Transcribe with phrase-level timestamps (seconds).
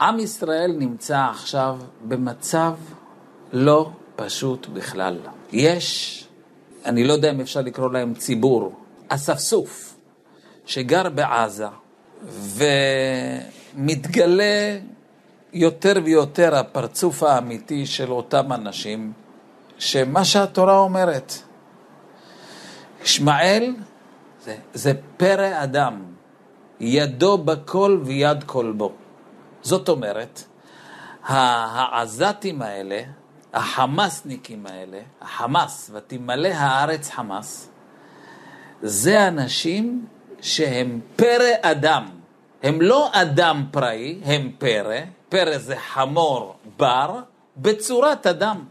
[0.00, 1.78] עם ישראל נמצא עכשיו
[2.08, 2.74] במצב
[3.52, 5.18] לא פשוט בכלל.
[5.52, 6.28] יש,
[6.84, 8.72] אני לא יודע אם אפשר לקרוא להם ציבור,
[9.08, 9.96] אספסוף,
[10.66, 11.66] שגר בעזה,
[13.74, 14.78] ומתגלה
[15.52, 19.12] יותר ויותר הפרצוף האמיתי של אותם אנשים,
[19.78, 21.32] שמה שהתורה אומרת,
[23.02, 23.74] ישמעאל
[24.44, 26.02] זה, זה פרא אדם,
[26.80, 28.92] ידו בכל ויד כל בו.
[29.66, 30.42] זאת אומרת,
[31.24, 33.02] העזתים האלה,
[33.52, 37.68] החמאסניקים האלה, החמאס, ותמלא הארץ חמאס,
[38.82, 40.06] זה אנשים
[40.40, 42.08] שהם פרא אדם.
[42.62, 47.20] הם לא אדם פראי, הם פרא, פרא זה חמור בר,
[47.56, 48.64] בצורת אדם.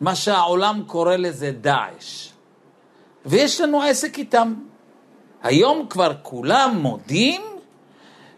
[0.00, 2.28] מה שהעולם קורא לזה דאעש.
[3.26, 4.54] ויש לנו עסק איתם.
[5.42, 7.49] היום כבר כולם מודים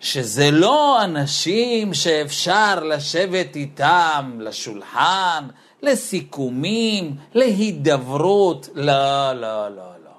[0.02, 5.45] שזה לא אנשים שאפשר לשבת איתם לשולחן,
[5.83, 10.11] לסיכומים, להידברות, לא, לא, לא, לא.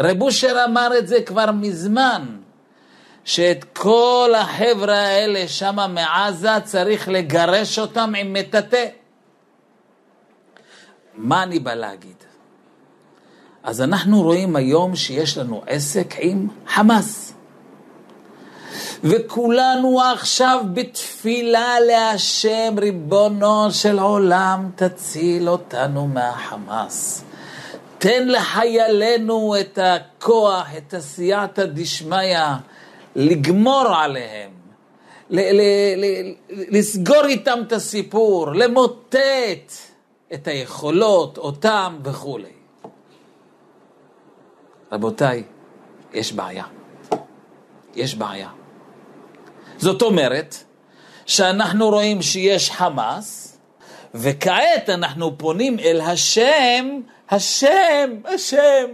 [0.00, 2.26] רב אושר אמר את זה כבר מזמן,
[3.24, 8.86] שאת כל החבר'ה האלה שמה מעזה צריך לגרש אותם עם מטאטא.
[11.14, 12.16] מה אני בא להגיד?
[13.62, 17.31] אז אנחנו רואים היום שיש לנו עסק עם חמאס.
[19.04, 27.24] וכולנו עכשיו בתפילה להשם, ריבונו של עולם, תציל אותנו מהחמאס.
[27.98, 32.38] תן לחיילינו את הכוח, את הסייעתא דשמיא,
[33.16, 34.50] לגמור עליהם,
[35.30, 36.34] ל- ל- ל-
[36.78, 39.72] לסגור איתם את הסיפור, למוטט
[40.34, 42.52] את היכולות, אותם וכולי.
[44.92, 45.42] רבותיי,
[46.12, 46.64] יש בעיה.
[47.94, 48.48] יש בעיה.
[49.82, 50.56] זאת אומרת
[51.26, 53.58] שאנחנו רואים שיש חמאס,
[54.14, 58.86] וכעת אנחנו פונים אל השם, השם, השם,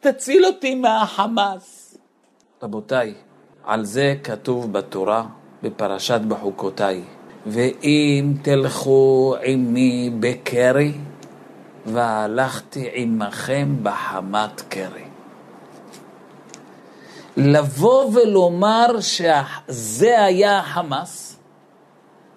[0.00, 1.98] תציל אותי מהחמאס.
[2.62, 3.14] רבותיי,
[3.64, 5.24] על זה כתוב בתורה,
[5.62, 7.02] בפרשת בחוקותיי,
[7.46, 10.92] ואם תלכו עמי בקרי,
[11.86, 15.05] והלכתי עמכם בחמת קרי.
[17.36, 21.36] לבוא ולומר שזה היה החמאס,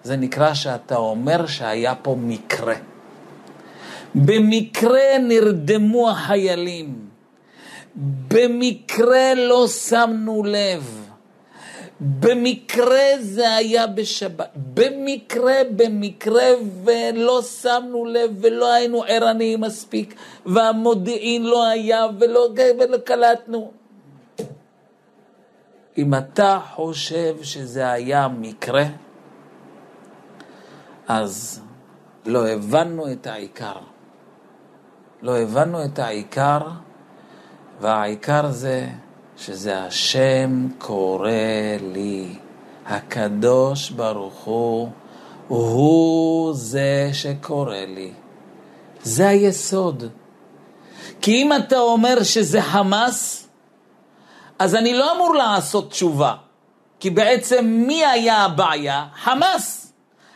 [0.02, 2.74] זה נקרא שאתה אומר שהיה פה מקרה.
[4.14, 6.94] במקרה נרדמו החיילים,
[8.28, 11.06] במקרה לא שמנו לב,
[12.00, 16.44] במקרה זה היה בשבת, במקרה, במקרה,
[16.84, 20.14] ולא שמנו לב ולא היינו ערניים מספיק,
[20.46, 23.79] והמודיעין לא היה ולא, ולא קלטנו.
[25.98, 28.84] אם אתה חושב שזה היה מקרה,
[31.08, 31.60] אז
[32.26, 33.76] לא הבנו את העיקר.
[35.22, 36.58] לא הבנו את העיקר,
[37.80, 38.86] והעיקר זה
[39.36, 41.30] שזה השם קורא
[41.92, 42.34] לי.
[42.86, 44.88] הקדוש ברוך הוא,
[45.48, 48.12] הוא זה שקורא לי.
[49.02, 50.04] זה היסוד.
[51.20, 53.48] כי אם אתה אומר שזה חמאס,
[54.60, 56.34] אז אני לא אמור לעשות תשובה,
[57.00, 59.06] כי בעצם מי היה הבעיה?
[59.14, 59.92] חמאס.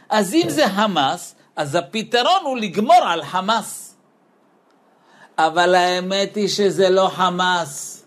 [0.09, 3.97] אז אם זה חמאס, אז הפתרון הוא לגמור על חמאס.
[5.39, 8.05] אבל האמת היא שזה לא חמאס,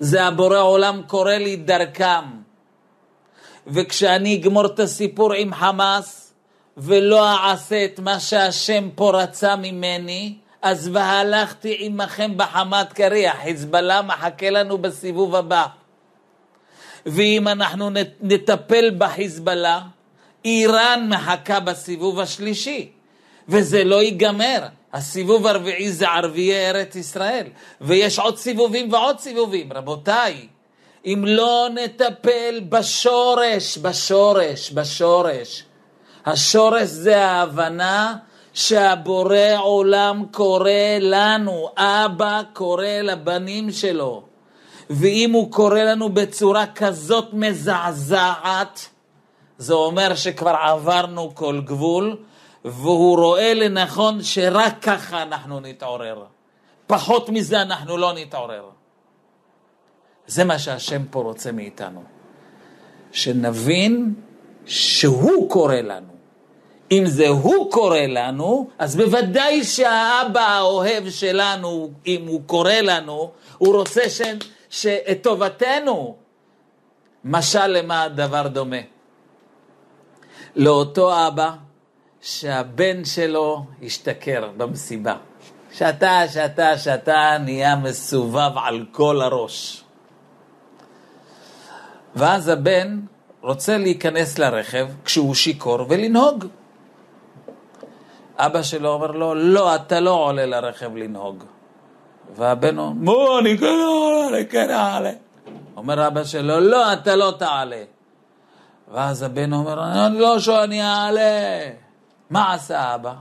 [0.00, 2.24] זה הבורא עולם קורא לי דרכם.
[3.66, 6.32] וכשאני אגמור את הסיפור עם חמאס,
[6.76, 14.50] ולא אעשה את מה שהשם פה רצה ממני, אז והלכתי עמכם בחמת קריח, חיזבאללה מחכה
[14.50, 15.66] לנו בסיבוב הבא.
[17.06, 19.80] ואם אנחנו נטפל בחיזבאללה,
[20.44, 22.90] איראן מחכה בסיבוב השלישי,
[23.48, 24.66] וזה לא ייגמר.
[24.92, 27.46] הסיבוב הרביעי זה ערביי ארץ ישראל,
[27.80, 29.72] ויש עוד סיבובים ועוד סיבובים.
[29.72, 30.48] רבותיי,
[31.06, 35.64] אם לא נטפל בשורש, בשורש, בשורש,
[36.26, 38.16] השורש זה ההבנה
[38.54, 40.70] שהבורא עולם קורא
[41.00, 44.22] לנו, אבא קורא לבנים שלו.
[44.90, 48.88] ואם הוא קורא לנו בצורה כזאת מזעזעת,
[49.58, 52.16] זה אומר שכבר עברנו כל גבול,
[52.64, 56.24] והוא רואה לנכון שרק ככה אנחנו נתעורר.
[56.86, 58.64] פחות מזה אנחנו לא נתעורר.
[60.26, 62.02] זה מה שהשם פה רוצה מאיתנו.
[63.12, 64.14] שנבין
[64.66, 66.13] שהוא קורא לנו.
[66.90, 73.76] אם זה הוא קורא לנו, אז בוודאי שהאבא האוהב שלנו, אם הוא קורא לנו, הוא
[73.76, 74.20] רוצה ש...
[74.70, 76.16] שאת טובתנו.
[77.24, 78.76] משל למה הדבר דומה?
[80.56, 81.50] לאותו אבא
[82.20, 85.16] שהבן שלו השתכר במסיבה.
[85.72, 89.84] שתה, שתה, שתה, נהיה מסובב על כל הראש.
[92.16, 93.00] ואז הבן
[93.42, 96.44] רוצה להיכנס לרכב כשהוא שיכור ולנהוג.
[98.38, 101.44] אבא שלו אומר לו, לא, אתה לא עולה לרכב לנהוג.
[102.36, 105.12] והבן אומר, מו, אני כן עולה, כן אעלה.
[105.76, 107.82] אומר אבא שלו, לא, אתה לא תעלה.
[108.92, 111.70] ואז הבן אומר, אני לא שאני אעלה.
[112.30, 113.14] מה עשה אבא?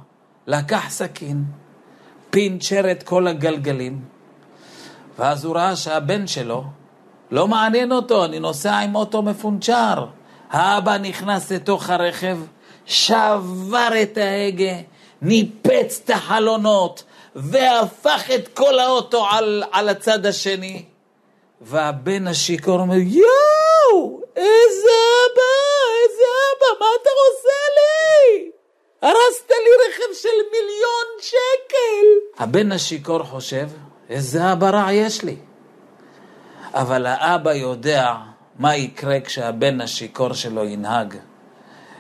[0.48, 1.44] לקח סכין,
[2.30, 4.02] פינצ'ר את כל הגלגלים,
[5.20, 6.64] ואז הוא ראה שהבן שלו,
[7.32, 10.06] לא מעניין אותו, אני נוסע עם אוטו מפונצ'ר.
[10.52, 12.38] האבא נכנס לתוך הרכב,
[12.86, 14.74] שבר את ההגה,
[15.24, 17.04] ניפץ את החלונות,
[17.36, 20.86] והפך את כל האוטו על, על הצד השני.
[21.62, 25.54] והבן השיכור אומר, יואו, איזה אבא,
[26.04, 28.52] איזה אבא, מה אתה עושה לי?
[29.02, 32.44] הרסת לי רכב של מיליון שקל.
[32.44, 33.68] הבן השיכור חושב,
[34.10, 35.36] איזה אבא רע יש לי.
[36.74, 38.14] אבל האבא יודע
[38.60, 41.16] מה יקרה כשהבן השיכור שלו ינהג.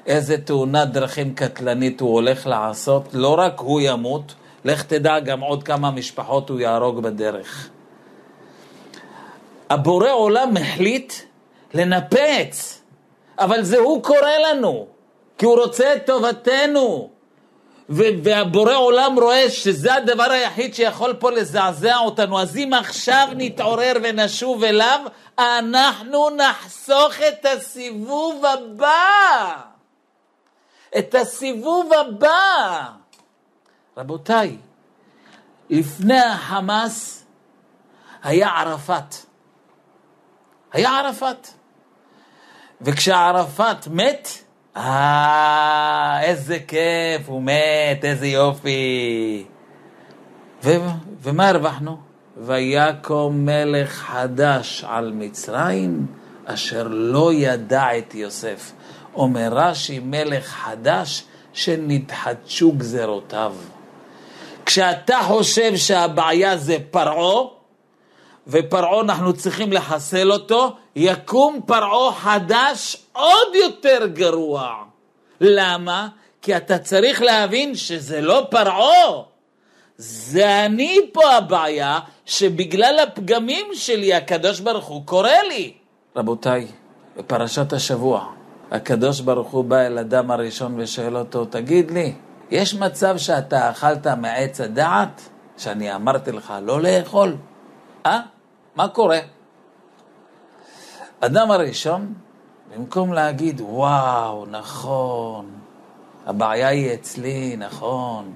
[0.06, 4.34] איזה תאונת דרכים קטלנית הוא הולך לעשות, לא רק הוא ימות,
[4.66, 7.70] לך תדע גם עוד כמה משפחות הוא יהרוג בדרך.
[9.70, 11.14] הבורא עולם החליט
[11.74, 12.82] לנפץ,
[13.40, 14.88] אבל זה הוא קורא לנו,
[15.38, 17.10] כי הוא רוצה את טובתנו.
[17.90, 22.40] והבורא עולם רואה שזה הדבר היחיד שיכול פה לזעזע אותנו.
[22.40, 25.00] אז אם עכשיו נתעורר ונשוב אליו,
[25.40, 29.73] אנחנו נחסוך את הסיבוב הבא.
[30.98, 32.90] את הסיבוב הבא.
[33.98, 34.57] רבותיי,
[35.69, 37.25] לפני החמאס
[38.24, 39.16] היה ערפאת.
[40.74, 41.48] היה ערפאת.
[42.81, 44.30] וכשערפאת מת,
[44.78, 49.45] אה, איזה כיף, הוא מת, איזה יופי.
[50.63, 50.72] ו,
[51.22, 51.98] ומה הרווחנו?
[52.38, 56.06] ויקום מלך חדש על מצרים,
[56.45, 58.72] אשר לא ידע את יוסף.
[59.15, 61.24] אומר רש"י, מלך חדש
[61.54, 63.56] שנתחדשו גזרותיו.
[64.65, 67.48] כשאתה חושב שהבעיה זה פרעה,
[68.48, 74.74] ופרעה אנחנו צריכים לחסל אותו, יקום פרעה חדש עוד יותר גרוע.
[75.42, 76.07] למה?
[76.42, 79.21] כי אתה צריך להבין שזה לא פרעה,
[79.98, 85.74] זה אני פה הבעיה, שבגלל הפגמים שלי הקדוש ברוך הוא קורא לי.
[86.16, 86.68] רבותיי,
[87.18, 88.25] בפרשת השבוע,
[88.74, 92.14] הקדוש ברוך הוא בא אל אדם הראשון ושואל אותו, תגיד לי,
[92.52, 97.36] יש מצב שאתה אכלת מעץ הדעת, שאני אמרתי לך לא לאכול?
[98.06, 98.20] אה?
[98.75, 99.20] מה קורה?
[101.20, 102.14] אדם הראשון,
[102.75, 105.46] במקום להגיד, וואו, נכון,
[106.26, 108.34] הבעיה היא אצלי, נכון.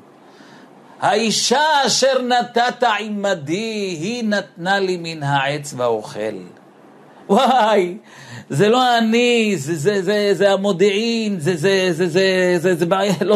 [1.01, 6.38] האישה אשר נתת עמדי, היא נתנה לי מן העץ ואוכל.
[7.29, 7.97] וואי,
[8.50, 13.13] זה לא אני, זה, זה, זה, זה המודיעין, זה, זה, זה, זה, זה, זה בעיה,
[13.21, 13.35] לא,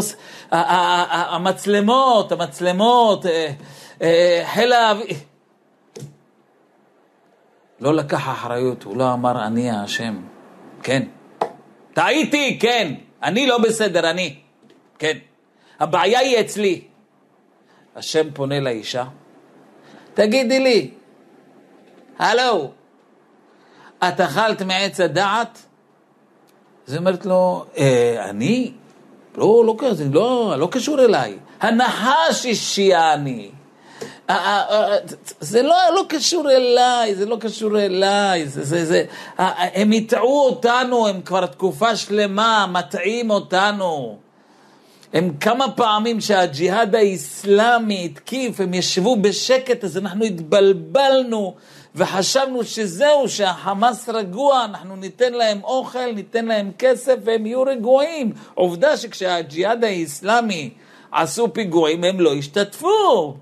[0.51, 3.51] המצלמות, המצלמות, אה,
[4.01, 5.15] אה, חיל האוויר.
[7.79, 10.21] לא לקח אחריות, הוא לא אמר אני האשם.
[10.83, 11.03] כן.
[11.93, 12.93] טעיתי, כן.
[13.23, 14.35] אני לא בסדר, אני.
[14.99, 15.17] כן.
[15.79, 16.81] הבעיה היא אצלי.
[17.95, 19.03] השם פונה לאישה,
[20.13, 20.91] תגידי לי,
[22.19, 22.71] הלו,
[24.07, 25.59] את אכלת מעץ הדעת?
[26.87, 28.71] אז היא אומרת לו, אה, אני?
[29.37, 31.37] לא, לא, זה לא, לא קשור אליי.
[31.61, 33.51] הנחש השיעני.
[35.39, 39.03] זה לא, לא קשור אליי, זה לא קשור אליי, זה, זה, זה,
[39.37, 44.17] הם הטעו אותנו, הם כבר תקופה שלמה מטעים אותנו.
[45.13, 51.55] הם כמה פעמים שהג'יהאד האיסלאמי התקיף, הם ישבו בשקט, אז אנחנו התבלבלנו
[51.95, 58.33] וחשבנו שזהו, שהחמאס רגוע, אנחנו ניתן להם אוכל, ניתן להם כסף והם יהיו רגועים.
[58.53, 60.69] עובדה שכשהג'יהאד האיסלאמי
[61.11, 63.35] עשו פיגועים, הם לא השתתפו.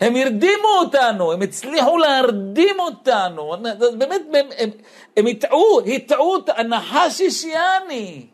[0.00, 3.54] הם הרדימו אותנו, הם הצליחו להרדים אותנו,
[3.98, 4.70] באמת, הם, הם,
[5.16, 8.26] הם הטעו, הטעו, הנחש השיאני.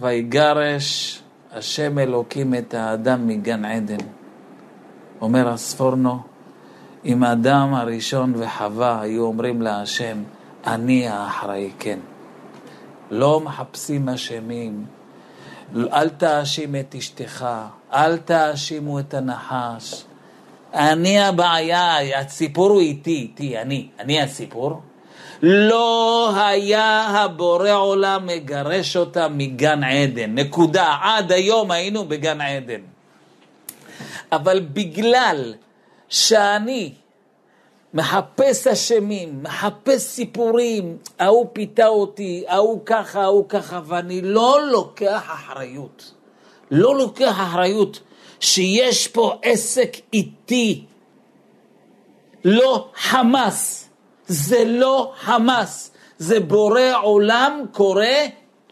[0.00, 1.22] ויגרש
[1.52, 3.96] השם אלוקים את האדם מגן עדן.
[5.20, 6.18] אומר הספורנו,
[7.06, 10.22] אם האדם הראשון וחווה היו אומרים להשם,
[10.66, 11.98] אני האחראי, כן.
[13.10, 14.84] לא מחפשים אשמים,
[15.76, 17.46] אל תאשים את אשתך,
[17.92, 20.04] אל תאשימו את הנחש.
[20.74, 24.80] אני הבעיה, הסיפור הוא איתי, איתי, אני, אני הסיפור.
[25.42, 30.34] לא היה הבורא עולם מגרש אותה מגן עדן.
[30.34, 30.96] נקודה.
[31.02, 32.80] עד היום היינו בגן עדן.
[34.32, 35.54] אבל בגלל
[36.08, 36.92] שאני
[37.94, 46.12] מחפש אשמים, מחפש סיפורים, ההוא פיתה אותי, ההוא ככה, ההוא ככה, ואני לא לוקח אחריות.
[46.70, 48.00] לא לוקח אחריות
[48.40, 50.84] שיש פה עסק איתי.
[52.44, 53.88] לא חמאס,
[54.26, 58.04] זה לא חמאס, זה בורא עולם קורא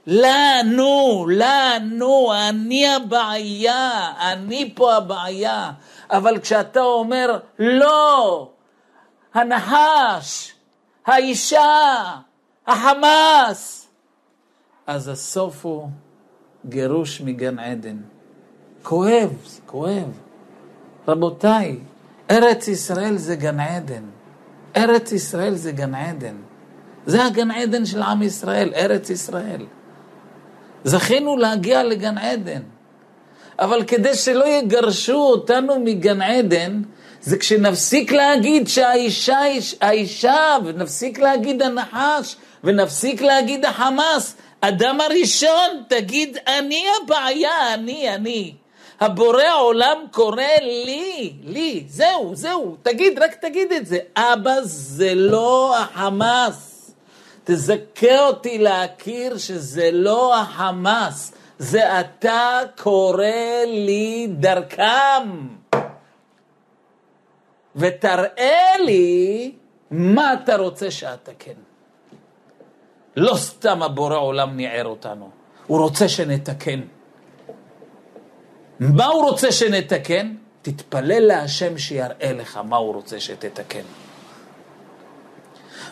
[0.06, 5.70] לנו, לנו, אני הבעיה, אני פה הבעיה.
[6.10, 8.50] אבל כשאתה אומר, לא,
[9.34, 10.54] הנחש,
[11.06, 12.04] האישה,
[12.66, 13.84] החמאס,
[14.86, 15.88] אז הסוף הוא
[16.66, 17.96] גירוש מגן עדן.
[18.82, 20.18] כואב, זה כואב.
[21.08, 21.78] רבותיי,
[22.30, 24.04] ארץ ישראל זה גן עדן.
[24.76, 26.36] ארץ ישראל זה גן עדן.
[27.06, 29.66] זה הגן עדן של עם ישראל, ארץ ישראל.
[30.84, 32.62] זכינו להגיע לגן עדן.
[33.58, 36.82] אבל כדי שלא יגרשו אותנו מגן עדן,
[37.20, 39.38] זה כשנפסיק להגיד שהאישה,
[39.80, 44.36] האישה, ונפסיק להגיד הנחש, ונפסיק להגיד החמאס.
[44.60, 48.54] אדם הראשון, תגיד, אני הבעיה, אני, אני.
[49.00, 53.98] הבורא עולם קורא לי, לי, זהו, זהו, תגיד, רק תגיד את זה.
[54.16, 56.73] אבא, זה לא החמאס.
[57.44, 63.24] תזכה אותי להכיר שזה לא החמאס, זה אתה קורא
[63.66, 65.46] לי דרכם.
[67.76, 69.52] ותראה לי
[69.90, 71.52] מה אתה רוצה שאתקן.
[73.16, 75.30] לא סתם הבורא עולם ניער אותנו,
[75.66, 76.80] הוא רוצה שנתקן.
[78.80, 80.34] מה הוא רוצה שנתקן?
[80.62, 83.82] תתפלל להשם שיראה לך מה הוא רוצה שתתקן.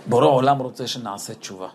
[0.06, 1.68] בורא עולם רוצה שנעשה תשובה.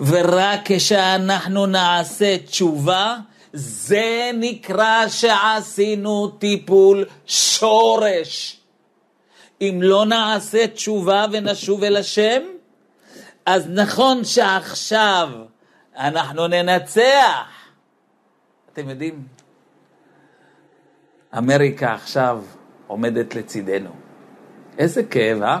[0.00, 3.16] ורק כשאנחנו נעשה תשובה,
[3.52, 8.60] זה נקרא שעשינו טיפול שורש.
[9.60, 12.42] אם לא נעשה תשובה ונשוב אל השם,
[13.46, 15.28] אז נכון שעכשיו
[15.96, 17.48] אנחנו ננצח.
[18.72, 19.26] אתם יודעים,
[21.38, 22.42] אמריקה עכשיו
[22.86, 23.90] עומדת לצידנו.
[24.78, 25.58] איזה כאב, אה?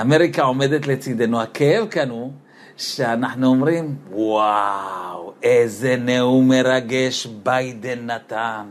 [0.00, 1.42] אמריקה עומדת לצידנו.
[1.42, 2.32] הכאב כאן הוא
[2.76, 8.66] שאנחנו אומרים, וואו, איזה נאום מרגש ביידן נתן.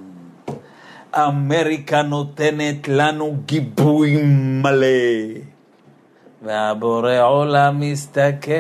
[1.16, 4.18] אמריקה נותנת לנו גיבוי
[4.64, 4.88] מלא.
[6.44, 8.52] והבורא עולם מסתכל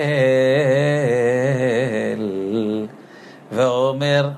[3.52, 4.30] ואומר,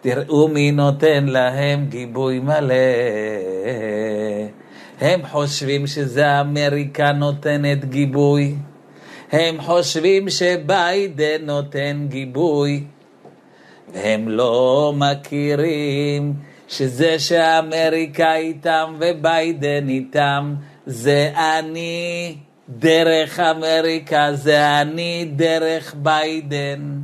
[0.00, 2.74] תראו מי נותן להם גיבוי מלא.
[5.02, 8.54] הם חושבים שזה אמריקה נותנת גיבוי.
[9.32, 12.84] הם חושבים שביידן נותן גיבוי.
[13.92, 16.34] והם לא מכירים
[16.68, 20.54] שזה שאמריקה איתם וביידן איתם,
[20.86, 22.36] זה אני
[22.68, 27.00] דרך אמריקה, זה אני דרך ביידן.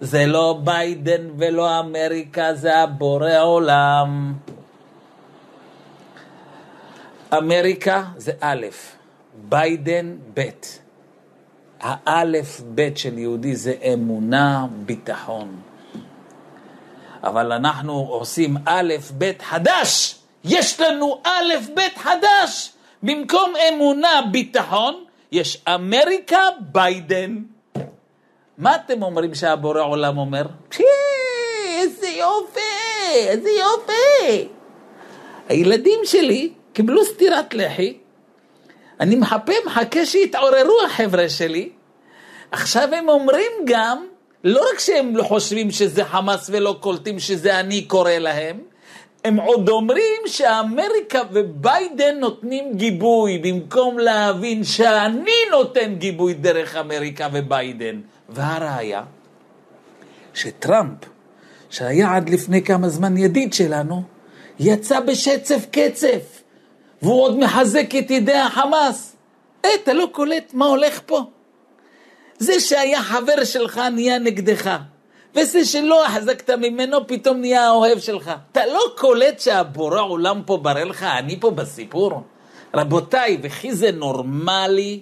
[0.00, 4.34] זה לא ביידן ולא אמריקה, זה הבורא עולם.
[7.38, 8.66] אמריקה זה א',
[9.34, 10.48] ביידן ב'.
[11.80, 15.60] האלף ב' של יהודי זה אמונה, ביטחון.
[17.22, 20.16] אבל אנחנו עושים א', ב' חדש.
[20.44, 22.72] יש לנו א', ב' חדש.
[23.02, 27.42] במקום אמונה, ביטחון, יש אמריקה, ביידן.
[28.58, 30.46] מה אתם אומרים שהבורא עולם אומר?
[31.78, 32.60] איזה יופי,
[33.14, 34.48] איזה יופי.
[35.48, 37.96] הילדים שלי קיבלו סטירת לחי,
[39.00, 41.70] אני מחפה, מחכה שיתעוררו החבר'ה שלי.
[42.50, 44.06] עכשיו הם אומרים גם,
[44.44, 48.60] לא רק שהם לא חושבים שזה חמאס ולא קולטים שזה אני קורא להם,
[49.24, 58.00] הם עוד אומרים שאמריקה וביידן נותנים גיבוי, במקום להבין שאני נותן גיבוי דרך אמריקה וביידן.
[58.28, 59.02] והראיה,
[60.34, 60.98] שטראמפ,
[61.70, 64.02] שהיה עד לפני כמה זמן ידיד שלנו,
[64.60, 66.39] יצא בשצף קצף,
[67.02, 69.16] והוא עוד מחזק את ידי החמאס.
[69.64, 71.24] אה, אתה לא קולט מה הולך פה?
[72.38, 74.78] זה שהיה חבר שלך נהיה נגדך.
[75.34, 78.30] וזה שלא החזקת ממנו פתאום נהיה האוהב שלך.
[78.52, 82.22] אתה לא קולט שהבורא עולם פה ברא לך, אני פה בסיפור?
[82.74, 85.00] רבותיי, וכי זה נורמלי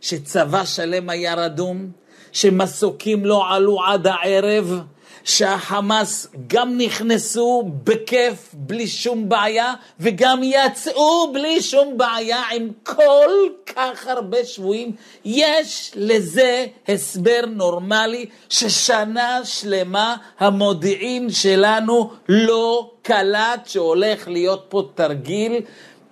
[0.00, 1.90] שצבא שלם היה רדום?
[2.32, 4.80] שמסוקים לא עלו עד הערב?
[5.26, 13.30] שהחמאס גם נכנסו בכיף, בלי שום בעיה, וגם יצאו בלי שום בעיה עם כל
[13.66, 14.92] כך הרבה שבויים.
[15.24, 25.52] יש לזה הסבר נורמלי ששנה שלמה המודיעין שלנו לא קלט שהולך להיות פה תרגיל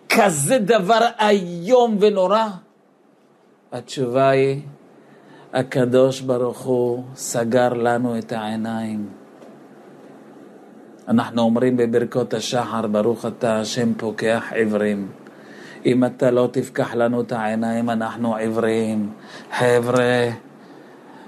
[0.09, 2.45] כזה דבר איום ונורא.
[3.73, 4.61] התשובה היא,
[5.55, 9.09] הקדוש ברוך הוא סגר לנו את העיניים.
[11.09, 15.09] אנחנו אומרים בברכות השחר, ברוך אתה השם פוקח עיוורים.
[15.87, 19.11] אם אתה לא תפקח לנו את העיניים, אנחנו עיוורים.
[19.59, 20.29] חבר'ה,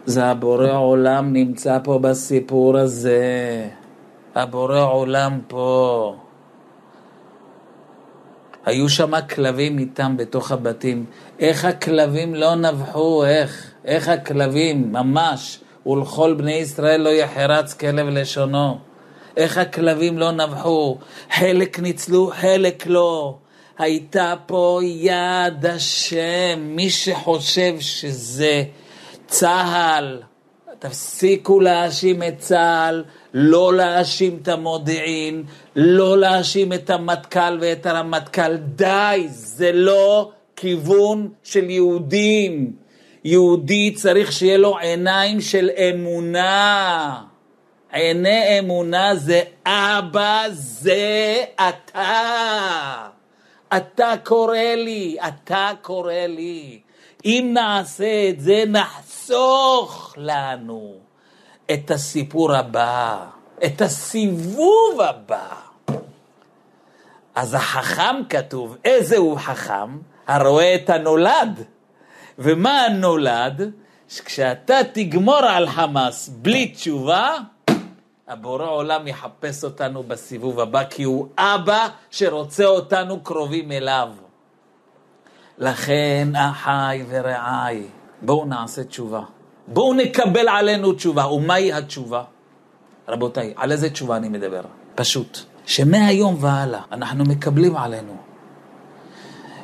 [0.06, 3.68] זה הבורא עולם נמצא פה בסיפור הזה.
[4.34, 6.16] הבורא עולם פה.
[8.64, 11.04] היו שם כלבים איתם בתוך הבתים.
[11.38, 13.75] איך הכלבים לא נבחו, איך?
[13.86, 18.78] איך הכלבים, ממש, ולכל בני ישראל לא יחרץ כלב לשונו.
[19.36, 20.98] איך הכלבים לא נבחו,
[21.32, 23.38] חלק ניצלו, חלק לא.
[23.78, 28.62] הייתה פה יד השם, מי שחושב שזה
[29.26, 30.22] צה"ל,
[30.78, 35.42] תפסיקו להאשים את צה"ל, לא להאשים את המודיעין,
[35.76, 42.85] לא להאשים את המטכ"ל ואת הרמטכ"ל, די, זה לא כיוון של יהודים.
[43.26, 47.22] יהודי צריך שיהיה לו עיניים של אמונה.
[47.92, 53.08] עיני אמונה זה אבא, זה אתה.
[53.76, 56.80] אתה קורא לי, אתה קורא לי.
[57.24, 60.94] אם נעשה את זה, נחסוך לנו
[61.72, 63.24] את הסיפור הבא,
[63.64, 65.48] את הסיבוב הבא.
[67.34, 69.98] אז החכם כתוב, איזה הוא חכם?
[70.26, 71.64] הרואה את הנולד.
[72.38, 73.70] ומה הנולד?
[74.08, 77.36] שכשאתה תגמור על חמאס בלי תשובה,
[78.28, 84.08] הבורא עולם יחפש אותנו בסיבוב הבא, כי הוא אבא שרוצה אותנו קרובים אליו.
[85.58, 87.82] לכן, אחיי ורעיי,
[88.22, 89.22] בואו נעשה תשובה.
[89.68, 91.26] בואו נקבל עלינו תשובה.
[91.26, 92.22] ומהי התשובה?
[93.08, 94.60] רבותיי, על איזה תשובה אני מדבר?
[94.94, 95.38] פשוט.
[95.66, 98.16] שמהיום והלאה אנחנו מקבלים עלינו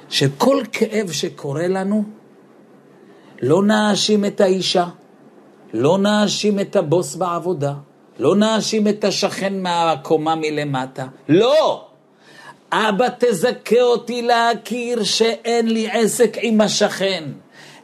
[0.09, 2.05] שכל כאב שקורה לנו,
[3.43, 4.87] לא נאשים את האישה,
[5.73, 7.73] לא נאשים את הבוס בעבודה,
[8.19, 11.89] לא נאשים את השכן מהקומה מלמטה, לא!
[12.73, 17.25] אבא תזכה אותי להכיר שאין לי עסק עם השכן,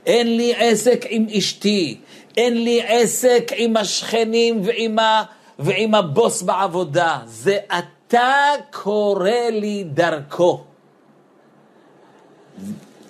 [0.07, 2.01] אין לי עסק עם אשתי,
[2.37, 5.23] אין לי עסק עם השכנים ועם, ה...
[5.59, 10.65] ועם הבוס בעבודה, זה אתה קורא לי דרכו.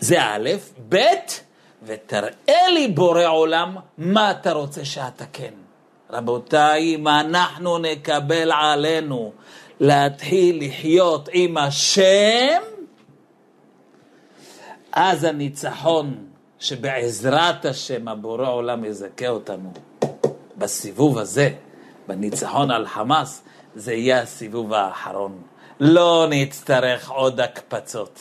[0.01, 0.51] זה א',
[0.89, 0.97] ב',
[1.83, 5.55] ותראה לי בורא עולם מה אתה רוצה שאתקן.
[6.11, 9.33] רבותיי, אם אנחנו נקבל עלינו
[9.81, 12.63] להתחיל לחיות עם השם,
[14.93, 16.25] אז הניצחון
[16.59, 19.73] שבעזרת השם הבורא עולם יזכה אותנו
[20.57, 21.51] בסיבוב הזה,
[22.09, 23.43] בניצחון על חמאס,
[23.75, 25.43] זה יהיה הסיבוב האחרון.
[25.81, 28.21] לא נצטרך עוד הקפצות.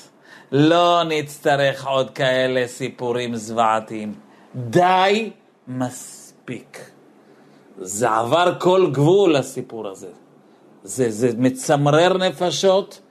[0.51, 4.13] לא נצטרך עוד כאלה סיפורים זוועתיים.
[4.55, 5.29] די,
[5.67, 6.89] מספיק.
[7.77, 10.07] זה עבר כל גבול הסיפור הזה.
[10.83, 13.01] זה, זה מצמרר נפשות.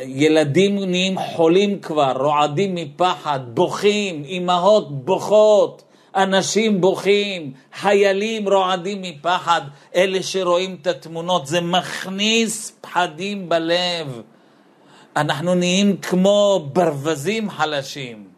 [0.00, 5.82] ילדים נהיים חולים כבר, רועדים מפחד, בוכים, אימהות בוכות,
[6.16, 9.60] אנשים בוכים, חיילים רועדים מפחד,
[9.94, 14.22] אלה שרואים את התמונות, זה מכניס פחדים בלב.
[15.16, 18.28] אנחנו נהיים כמו ברווזים חלשים.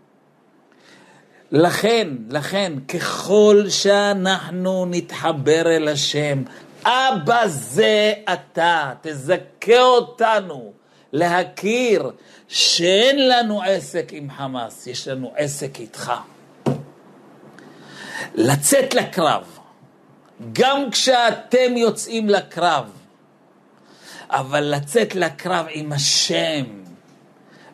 [1.52, 6.42] לכן, לכן, ככל שאנחנו נתחבר אל השם,
[6.84, 10.72] אבא זה אתה, תזכה אותנו
[11.12, 12.10] להכיר
[12.48, 16.12] שאין לנו עסק עם חמאס, יש לנו עסק איתך.
[18.34, 19.58] לצאת לקרב,
[20.52, 22.99] גם כשאתם יוצאים לקרב,
[24.30, 26.64] אבל לצאת לקרב עם השם.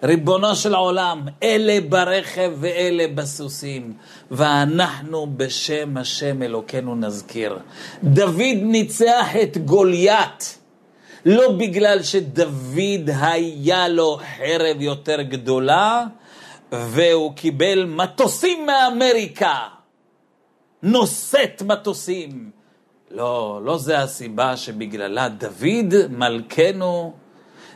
[0.03, 3.92] ריבונו של עולם, אלה ברכב ואלה בסוסים,
[4.31, 7.59] ואנחנו בשם השם אלוקינו נזכיר.
[8.05, 10.59] דוד ניצח את גוליית,
[11.25, 16.05] לא בגלל שדוד היה לו חרב יותר גדולה,
[16.73, 19.59] והוא קיבל מטוסים מאמריקה,
[20.83, 22.56] נושאת מטוסים.
[23.17, 27.13] לא, לא זה הסיבה שבגללה דוד מלכנו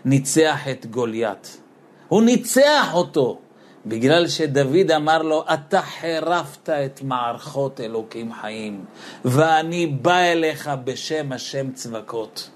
[0.05, 1.61] ניצח את גוליית.
[2.09, 3.39] הוא ניצח אותו
[3.87, 8.85] בגלל שדוד אמר לו, אתה חירפת את מערכות אלוקים חיים,
[9.25, 12.51] ואני בא אליך בשם השם צבקות.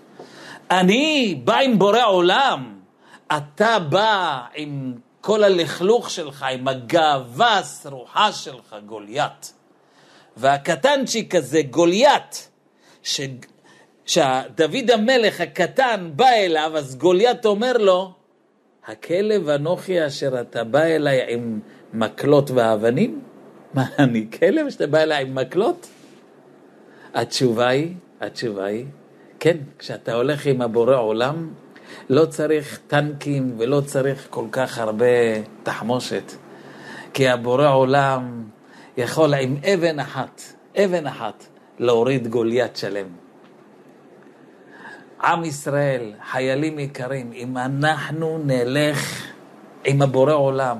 [0.71, 2.75] אני בא עם בורא עולם,
[3.37, 9.55] אתה בא עם כל הלכלוך שלך, עם הגאווה הסרוחה שלך, גוליית.
[10.37, 12.49] והקטנצ'יק הזה, גוליית,
[13.05, 13.21] ש...
[14.07, 18.13] שדוד המלך הקטן בא אליו, אז גוליית אומר לו,
[18.87, 21.61] הכלב אנוכי אשר אתה בא אליי עם
[21.93, 23.21] מקלות ואבנים?
[23.75, 25.87] מה, אני כלב שאתה בא אליי עם מקלות?
[27.15, 28.87] התשובה היא, התשובה היא,
[29.41, 31.53] כן, כשאתה הולך עם הבורא עולם,
[32.09, 35.07] לא צריך טנקים ולא צריך כל כך הרבה
[35.63, 36.33] תחמושת,
[37.15, 38.45] כי הבורא עולם
[38.97, 40.43] יכול עם אבן אחת,
[40.77, 41.45] אבן אחת,
[41.79, 43.07] להוריד גוליית שלם.
[45.23, 49.25] עם ישראל, חיילים יקרים, אם אנחנו נלך
[49.85, 50.79] עם הבורא עולם,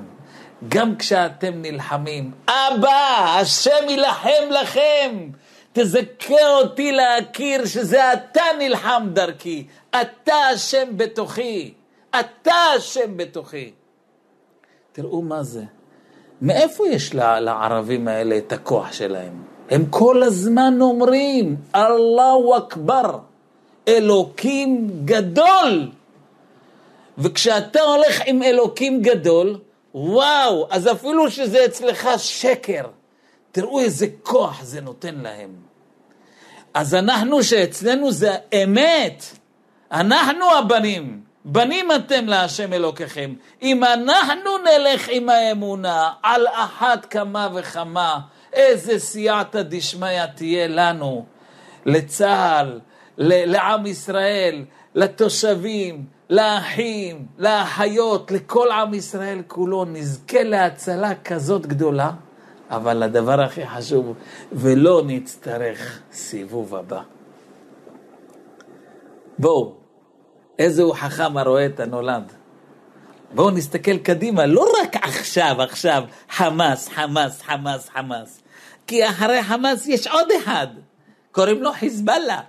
[0.69, 5.29] גם כשאתם נלחמים, אבא, השם יילחם לכם,
[5.73, 9.67] תזכה אותי להכיר שזה אתה נלחם דרכי,
[10.01, 11.73] אתה השם בתוכי,
[12.19, 13.71] אתה השם בתוכי.
[14.91, 15.63] תראו מה זה.
[16.41, 19.54] מאיפה יש לערבים האלה את הכוח שלהם?
[19.69, 23.19] הם כל הזמן אומרים, אללהו אכבר.
[23.87, 25.89] אלוקים גדול.
[27.17, 29.59] וכשאתה הולך עם אלוקים גדול,
[29.95, 32.85] וואו, אז אפילו שזה אצלך שקר,
[33.51, 35.49] תראו איזה כוח זה נותן להם.
[36.73, 39.23] אז אנחנו, שאצלנו זה אמת,
[39.91, 43.33] אנחנו הבנים, בנים אתם להשם אלוקיכם.
[43.61, 48.19] אם אנחנו נלך עם האמונה, על אחת כמה וכמה,
[48.55, 51.25] איזה סייעתא דשמיא תהיה לנו,
[51.85, 52.79] לצה"ל,
[53.17, 54.65] לעם ישראל,
[54.95, 62.11] לתושבים, לאחים, לאחיות, לכל עם ישראל כולו, נזכה להצלה כזאת גדולה,
[62.69, 64.13] אבל הדבר הכי חשוב,
[64.51, 67.01] ולא נצטרך סיבוב הבא.
[69.39, 69.73] בואו,
[70.59, 72.31] איזהו חכם הרואה את הנולד.
[73.33, 78.41] בואו נסתכל קדימה, לא רק עכשיו, עכשיו, חמאס, חמאס, חמאס, חמאס.
[78.87, 80.67] כי אחרי חמאס יש עוד אחד,
[81.31, 82.41] קוראים לו חיזבאללה.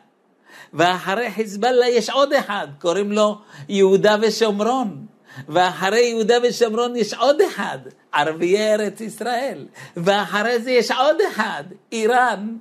[0.74, 5.06] ואחרי חיזבאללה יש עוד אחד, קוראים לו יהודה ושומרון.
[5.48, 7.78] ואחרי יהודה ושומרון יש עוד אחד,
[8.12, 9.66] ערביי ארץ ישראל.
[9.96, 12.56] ואחרי זה יש עוד אחד, איראן.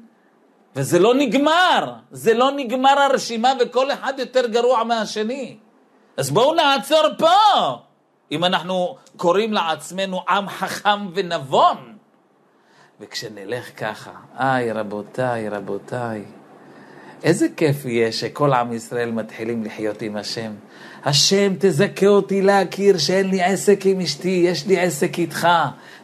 [0.76, 5.58] וזה לא נגמר, זה לא נגמר הרשימה וכל אחד יותר גרוע מהשני.
[6.18, 7.34] אז בואו נעצור פה,
[8.32, 11.95] אם אנחנו קוראים לעצמנו עם חכם ונבון.
[13.02, 16.22] וכשנלך ככה, איי רבותיי, רבותיי,
[17.24, 20.52] איזה כיף יהיה שכל עם ישראל מתחילים לחיות עם השם.
[21.06, 25.48] השם, תזכה אותי להכיר שאין לי עסק עם אשתי, יש לי עסק איתך,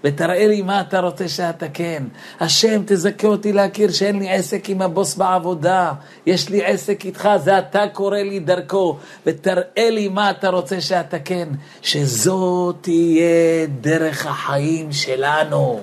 [0.04, 2.04] ותראה לי מה אתה רוצה שאתה כן.
[2.40, 5.94] השם, תזכה אותי להכיר שאין לי עסק עם הבוס בעבודה,
[6.26, 11.20] יש לי עסק איתך, זה אתה קורא לי דרכו, ותראה לי מה אתה רוצה שאתה
[11.20, 11.50] כן.
[11.82, 15.80] שזאת תהיה דרך החיים שלנו.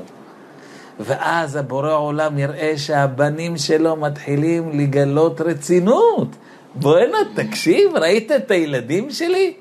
[1.00, 6.28] ואז הבורא עולם יראה שהבנים שלו מתחילים לגלות רצינות.
[6.74, 9.54] בואנה, תקשיב, ראית את הילדים שלי?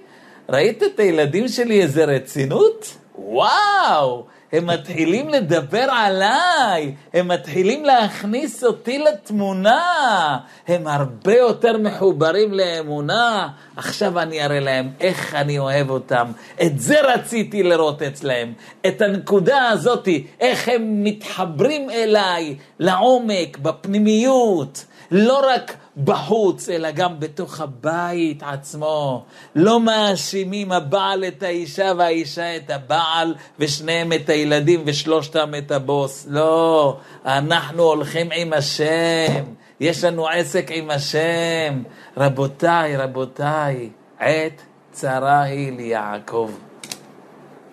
[0.50, 2.96] ראית את הילדים שלי איזה רצינות?
[3.16, 13.48] וואו, הם מתחילים לדבר עליי, הם מתחילים להכניס אותי לתמונה, הם הרבה יותר מחוברים לאמונה.
[13.76, 16.32] עכשיו אני אראה להם איך אני אוהב אותם.
[16.62, 18.54] את זה רציתי לראות אצלהם,
[18.88, 24.86] את הנקודה הזאתי, איך הם מתחברים אליי לעומק, בפנימיות.
[25.12, 29.26] לא רק בחוץ, אלא גם בתוך הבית עצמו.
[29.56, 36.28] לא מאשימים הבעל את האישה והאישה את הבעל, ושניהם את הילדים ושלושתם את הבוס.
[36.30, 39.44] לא, אנחנו הולכים עם השם,
[39.80, 41.84] יש לנו עסק עם השם.
[42.18, 43.90] רבותיי, רבותיי,
[44.20, 46.52] עת צרה היא ליעקב,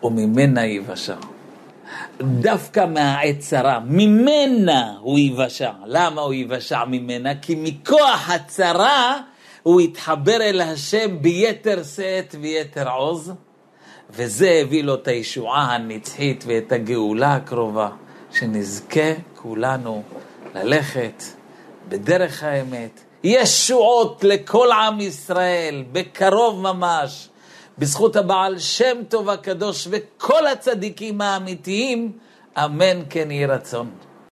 [0.03, 1.34] וממנה יבשר.
[2.20, 5.70] דווקא מהעת צרה, ממנה הוא ייוושע.
[5.87, 7.35] למה הוא ייוושע ממנה?
[7.35, 9.20] כי מכוח הצרה
[9.62, 13.33] הוא התחבר אל השם ביתר שאת ויתר עוז,
[14.11, 17.88] וזה הביא לו את הישועה הנצחית ואת הגאולה הקרובה,
[18.33, 20.03] שנזכה כולנו
[20.55, 21.23] ללכת
[21.88, 23.01] בדרך האמת.
[23.25, 27.29] ישועות לכל עם ישראל, בקרוב ממש.
[27.79, 32.13] בזכות הבעל שם טוב הקדוש וכל הצדיקים האמיתיים,
[32.57, 33.91] אמן כן יהי רצון.